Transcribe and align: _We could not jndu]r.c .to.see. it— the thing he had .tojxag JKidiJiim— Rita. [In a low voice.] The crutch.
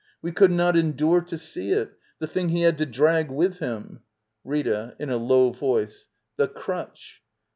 _We 0.23 0.35
could 0.35 0.49
not 0.49 0.73
jndu]r.c 0.73 1.27
.to.see. 1.29 1.73
it— 1.73 1.91
the 2.19 2.25
thing 2.25 2.49
he 2.49 2.61
had 2.63 2.75
.tojxag 2.75 3.29
JKidiJiim— 3.29 3.99
Rita. 4.51 4.95
[In 4.97 5.11
a 5.11 5.17
low 5.17 5.51
voice.] 5.51 6.07
The 6.37 6.47
crutch. 6.47 7.21